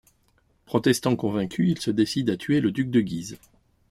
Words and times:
Protestant 0.65 1.15
convaincu, 1.15 1.69
il 1.69 1.77
se 1.79 1.91
décide 1.91 2.31
à 2.31 2.35
tuer 2.35 2.59
le 2.59 2.71
duc 2.71 2.89
de 2.89 3.01
Guise. 3.01 3.37